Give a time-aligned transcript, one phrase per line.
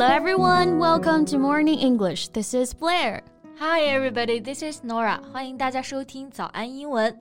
[0.00, 0.78] Hello, everyone.
[0.78, 2.28] Welcome to Morning English.
[2.28, 3.20] This is Blair.
[3.58, 4.40] Hi, everybody.
[4.40, 5.20] This is Norah.
[5.30, 7.14] 欢迎大家收听早安英文。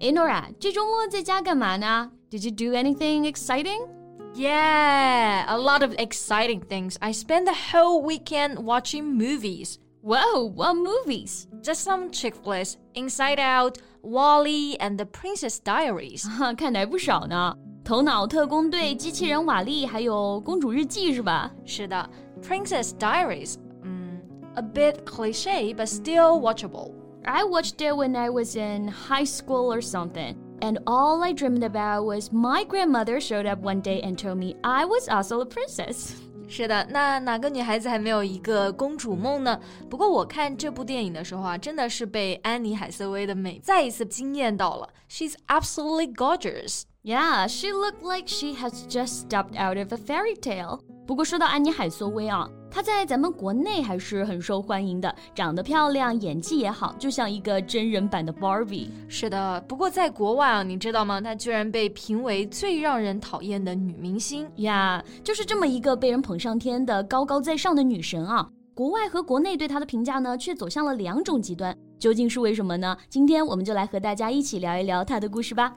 [0.00, 3.86] 哎，Norah，这周末在家干嘛呢？Did you do anything exciting?
[4.34, 6.96] Yeah, a lot of exciting things.
[6.98, 9.76] I spent the whole weekend watching movies.
[10.02, 11.46] Whoa, what movies?
[11.62, 16.26] Just some chick flicks, Inside Out, WALL-E, and The Princess Diaries.
[16.58, 17.56] 看来不少呢。
[17.83, 21.51] 头脑特工队、机器人瓦力，还有公主日记是吧？
[21.65, 22.09] 是的，
[22.41, 24.19] Princess Diaries，嗯，
[24.55, 26.91] a bit cliche but still watchable.
[27.23, 30.35] I watched it when I was in high school or something.
[30.61, 34.55] And all I dreamed about was my grandmother showed up one day and told me
[34.61, 36.11] I was also a princess.
[36.47, 39.59] 是的，那哪个女孩子还没有一个公主梦呢？
[39.89, 44.89] 不过我看这部电影的时候啊，真的是被安妮海瑟薇的美再一次惊艳到了。
[45.09, 46.83] She's absolutely gorgeous.
[47.06, 50.80] Yeah, she looked like she has just stepped out of a fairy tale.
[51.06, 58.88] 不过说到安妮海瑟薇啊，她在咱们国内还是很受欢迎的，长得漂亮，演技也好，就像一个真人版的 Barbie。
[59.06, 61.20] 是的，不过在国外啊，你知道吗？
[61.20, 65.04] 她居然被评为最让人讨厌的女明星呀！
[65.22, 71.76] 就是这么一个被人捧上天的高高在上的女神啊，国外和国内对她的评价呢，却走向了两种极端。
[71.98, 72.96] 究竟是为什么呢？
[73.10, 75.74] 今天我们就来和大家一起聊一聊她的故事吧。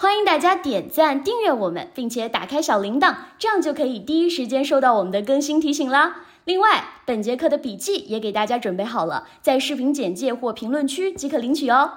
[0.00, 6.18] 欢迎大家点赞、订阅我们，并且打开小铃铛，这样就可以第一时间收到我们的更新提醒啦。
[6.44, 11.90] 另外，本节课的笔记也给大家准备好了，在视频简介或评论区即可领取哦。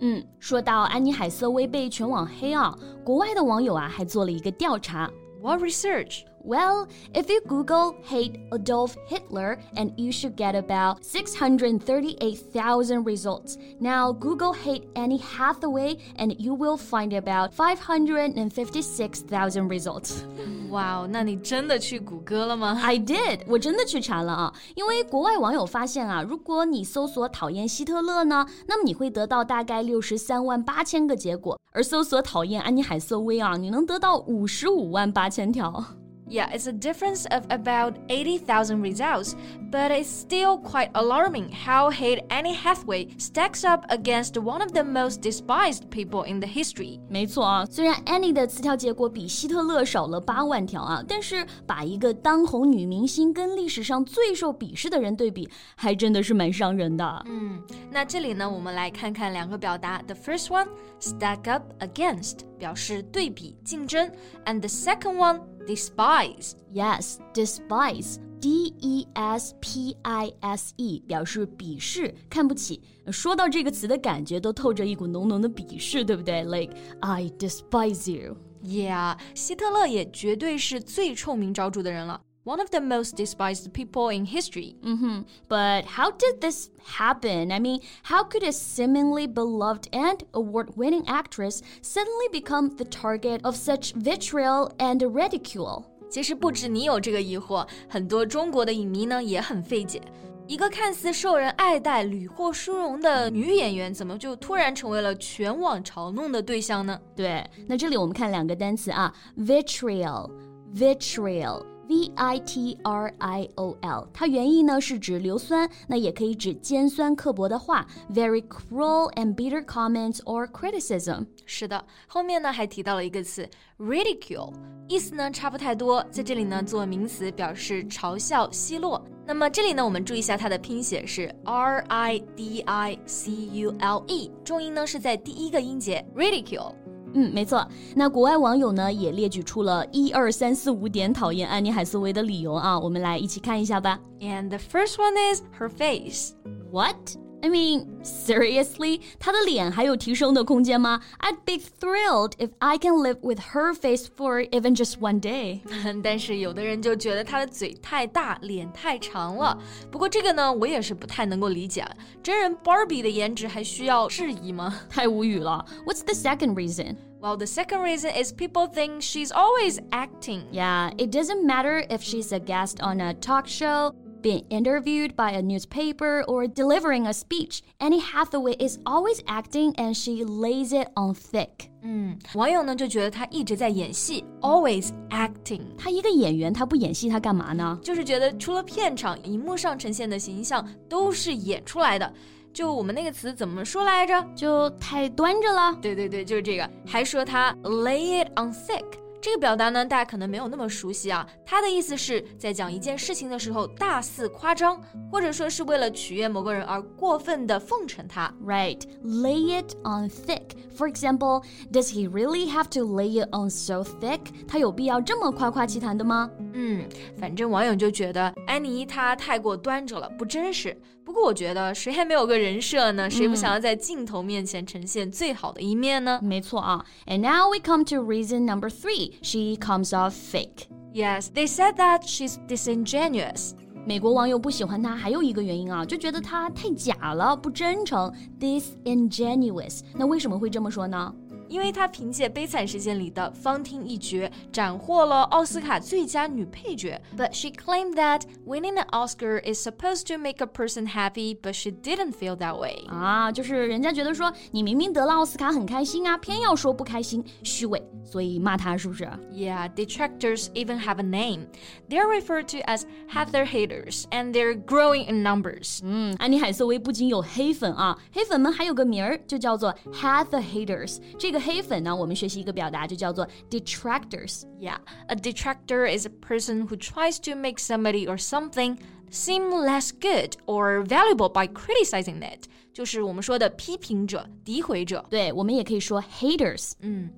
[0.00, 5.08] 嗯，说到安妮海瑟薇被全网黑啊，国外的网友啊还做了一个调查。
[5.40, 6.22] What research?
[6.47, 13.57] Well, if you Google hate Adolf Hitler, and you should get about 638,000 results.
[13.79, 20.23] Now, Google hate Annie Hathaway, and you will find about 556,000 results.
[20.69, 22.79] 哇，那你真的去谷歌了吗？
[22.79, 24.53] I did，我真的去查了啊。
[24.75, 35.83] 因为国外网友发现啊，如果你搜索讨厌希特勒呢，那么你会得到大概六十三万八千个结果；而搜索讨厌安妮海瑟薇啊，你能得到五十五万八千条。
[36.29, 39.35] Yeah, it's a difference of about 80,000 results,
[39.69, 44.83] but it's still quite alarming how hate Annie Hathaway stacks up against one of the
[44.83, 46.99] most despised people in the history.
[47.07, 57.23] 没错啊，虽然 Annie 的词条结果比希特勒少了八万条啊，但是把一个当红女明星跟历史上最受鄙视的人对比，还真的是蛮伤人的。
[57.27, 60.01] 嗯，那这里呢，我们来看看两个表达。
[60.07, 60.69] The first one,
[60.99, 64.08] stack up against， 表示对比、竞争
[64.44, 66.52] ，and the second one despise.
[66.72, 68.18] Yes, despise.
[68.40, 72.80] D E S P I S E 表示鄙视、看不起。
[73.12, 78.38] 说到这个词的感觉，都透着一股浓浓的鄙视，对不对？Like I despise you.
[78.62, 82.22] Yeah，希特勒也绝对是最臭名昭著的人了。
[82.43, 84.75] one of the most despised people in history.
[84.83, 85.21] Mm-hmm.
[85.49, 87.51] But how did this happen?
[87.51, 93.41] I mean, how could a seemingly beloved and award winning actress suddenly become the target
[93.43, 95.85] of such vitriol and ridicule?
[96.09, 99.99] 其实不止你有这个疑惑，很多中国的影迷呢也很费解。
[100.47, 107.01] 一个看似受人爱戴、屡获殊荣的女演员，怎么就突然成为了全网嘲弄的对象呢？
[107.15, 111.68] 对，那这里我们看两个单词啊，vitriol，vitriol。
[111.90, 117.84] V I T R I O L，它原意呢是指硫酸，那也可以指尖酸刻薄的话
[118.14, 121.26] ，very cruel and bitter comments or criticism。
[121.44, 123.44] 是的，后面呢还提到了一个词
[123.76, 124.52] ridicule，
[124.86, 129.04] 意思呢差不太多，在这里呢做名词表示嘲笑、奚落。
[129.26, 136.72] 那么这里呢我们注意一下它的拼写是 R I D I C U L E，重音呢是在第一个音节 ridicule。
[137.14, 137.66] 嗯，没错。
[137.94, 143.98] 那国外网友呢也列举出了一二三四五点讨厌安妮海瑟薇的理由啊，我们来一起看一下吧。
[144.20, 146.32] And the first one is her face.
[146.70, 147.16] What?
[147.41, 149.01] I mean, seriously?
[149.19, 150.99] 她的脸还有提升的空间吗？
[151.19, 155.59] I'd be thrilled if I can live with her face for even just one day.
[156.01, 159.55] 但是有的人就觉得她的嘴太大，脸太长了。
[159.91, 161.85] 不过这个呢，我也是不太能够理解。
[162.23, 164.81] 真人 Barbie 的颜值还需要质疑吗？
[164.89, 165.63] 太无语了。
[165.85, 166.95] What's the second reason?
[167.21, 170.43] Well, the second reason is people think she's always acting.
[170.51, 175.31] Yeah, it doesn't matter if she's a guest on a talk show being interviewed by
[175.31, 180.89] a newspaper, or delivering a speech, Annie Hathaway is always acting and she lays it
[180.95, 181.69] on thick.
[181.83, 185.61] 嗯，网友呢就觉得她一直在演戏，always acting。
[185.77, 187.77] 她一个演员，她不演戏，她干嘛呢？
[187.83, 192.11] 就是觉得除了片场，荧幕上呈现的形象都是演出来的。
[192.51, 194.25] 就我们那个词怎么说来着？
[194.35, 195.77] 就太端着了。
[195.81, 196.67] 对对对，就是这个。
[196.87, 198.85] 还说她 lay it on thick。
[199.22, 201.28] 这个表达呢，大家可能没有那么熟悉啊。
[201.44, 204.80] 它的意思是在讲一件事情的时候大肆夸张，
[205.10, 208.32] 或者说是为了取悦某个人而过分的奉承他。
[208.42, 210.52] Right, lay it on thick.
[210.74, 214.20] For example, does he really have to lay it on so thick?
[214.48, 216.30] 他有必要这么夸夸其谈的吗？
[216.54, 216.88] 嗯，
[217.18, 220.74] 反正网友就觉得安妮她太过端着了，不真实。
[221.10, 223.10] 不过我觉得谁还没有个人设呢？
[223.10, 226.20] 谁不想要在镜头面前呈现最好的一面呢？
[226.22, 226.86] 没错啊。
[227.06, 229.14] And now we come to reason number three.
[229.20, 230.68] She comes off fake.
[230.94, 233.54] Yes, they said that she's disingenuous.
[233.84, 239.80] 美国网友不喜欢她还有一个原因啊，就觉得她太假了，不真诚，disingenuous。
[239.96, 241.12] 那为什么会这么说呢？
[241.50, 246.98] 因为她凭借《悲惨世界》里的芳汀一角斩获了奥斯卡最佳女配角。
[247.14, 251.70] But she claimed that winning an Oscar is supposed to make a person happy, but she
[251.70, 252.60] didn't feel that way.
[252.60, 252.84] way。
[252.88, 261.46] 啊，就是人家觉得说你明明得了奥斯卡很开心啊，偏要说不开心，虚伪，所以骂她是不是？Yeah, detractors even have a name.
[261.88, 265.80] They're referred to as Hathahaters, and they're growing in numbers.
[265.82, 270.98] 嗯，安妮海瑟薇不仅有黑粉啊，黑粉们还有个名儿就叫做 Hathahaters。
[271.18, 274.77] 这个黑粉呢，我们学习一个表达，就叫做 detractors。Yeah,
[275.07, 278.77] a detractor is a person who tries to make somebody or something
[279.09, 282.47] seem less good or valuable by criticizing it.
[282.79, 285.03] 就是我们说的批评者、诋毁者。
[285.09, 286.73] 对，我们也可以说 haters。
[286.81, 287.09] 嗯，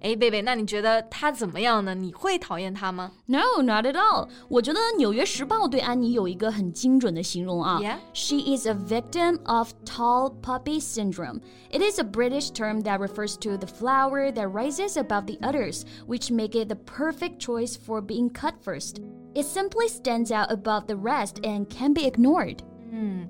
[0.00, 1.94] 哎，贝贝，那你觉得他怎么样呢？
[1.94, 3.12] 你会讨厌他吗？
[3.26, 4.28] No, not at all。
[4.48, 7.80] 我觉得《纽约时报》对安妮有一个很精准的形容啊。
[7.80, 7.98] Yeah.
[8.12, 11.40] She is a victim of tall puppy syndrome.
[11.70, 15.82] It is a British term that refers to the flower that rises above the others,
[16.06, 19.00] which make it the perfect choice for being cut first.
[19.34, 22.58] It simply stands out above the rest and can be ignored.
[22.90, 23.28] 嗯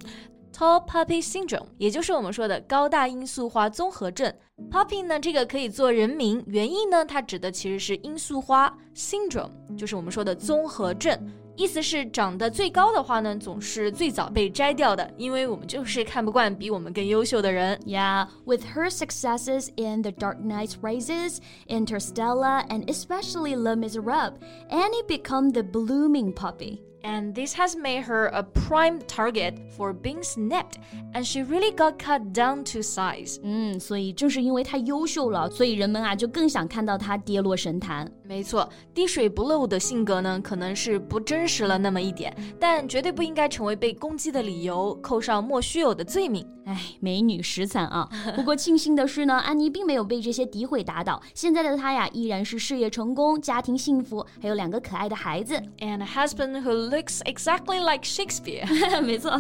[0.62, 4.32] Tall Poppy Syndrome，也就是我们说的高大罂粟花综合症。
[4.70, 11.20] Poppy 呢，这个可以做人名，原意呢，它指的其实是罂粟花 syndrome，就是我们说的综合症。
[11.56, 17.76] 意思是长得最高的话呢，总是最早被摘掉的，因为我们就是看不惯比我们更优秀的人。
[17.88, 24.36] Yeah, with her successes in The Dark Knight Rises, Interstellar, and especially Les Misérables,
[24.70, 26.82] Annie became the blooming poppy.
[27.03, 30.77] and this has made her a prime target for being snapped,
[31.15, 33.39] and she really got cut down to size.
[33.43, 38.11] 嗯，所以正是因为她优秀了，所以人们啊就更想看到她跌落神坛。
[38.25, 46.45] 没错，滴水不漏的性格呢，可能是不真实了那么一点，但绝对不应该成为被攻击的理由，扣上莫须有的罪名。
[46.65, 48.09] 哎，美女实惨啊！
[48.35, 51.23] 不过庆幸的是呢，安妮并没有被这些诋毁打倒。
[51.33, 59.02] 现在的她呀，依然是事业成功、家庭幸福，还有两个可爱的孩子，and a husband who looks exactly like Shakespeare。
[59.02, 59.32] 没错。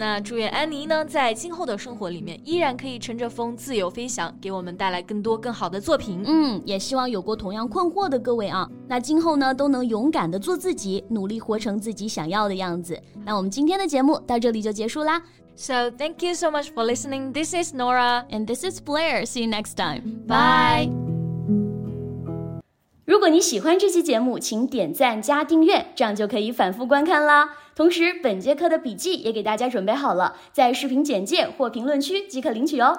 [0.00, 6.22] 那祝愿安妮呢，在今后的生活里面，依然可以乘着风自由飞翔，给我们带来更多更好的作品。
[6.26, 13.00] 嗯，也希望有过同样困惑的各位啊，那今后呢都能勇敢的做自己，努力活成自己想要的样子。
[13.24, 15.22] 那我们今天的节目到这里就结束啦。
[15.56, 17.32] So thank you so much for listening.
[17.32, 19.24] This is Norah and this is Blair.
[19.24, 20.26] See you next time.
[20.26, 21.05] Bye.
[23.06, 27.50] 如果你喜欢这期节目，请点赞加订阅，这样就可以反复观看啦。
[27.76, 32.98] 同时，本节课的笔记也给大家准备好了，在视频简介或评论区即可领取哦。